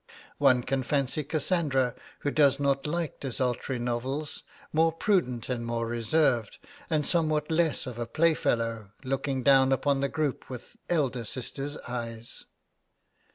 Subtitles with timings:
[0.39, 4.41] One can fancy Cassandra, who does not like desultory novels,
[4.73, 6.57] more prudent and more reserved,
[6.89, 12.45] and somewhat less of a playfellow, looking down upon the group with elder sister's eyes.